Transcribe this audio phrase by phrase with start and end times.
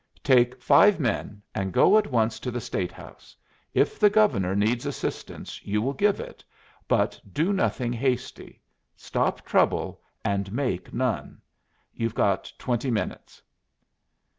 [0.23, 3.35] "Take five men and go at once to the State House.
[3.75, 6.43] If the Governor needs assistance you will give it,
[6.87, 8.63] but do nothing hasty.
[8.95, 11.39] Stop trouble, and make none.
[11.93, 13.43] You've got twenty minutes."